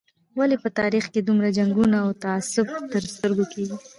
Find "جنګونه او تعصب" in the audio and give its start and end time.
1.57-2.67